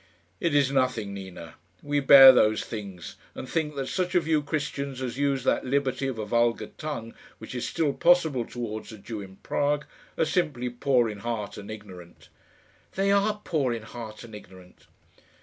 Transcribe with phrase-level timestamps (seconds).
[0.39, 1.53] "It is nothing, Nina.
[1.83, 6.07] We bear those things, and think that such of you Christians as use that liberty
[6.07, 9.85] of a vulgar tongue, which is still possible towards a Jew in Prague,
[10.17, 12.29] are simply poor in heart and ignorant."
[12.95, 14.87] "They are poor in heart and ignorant."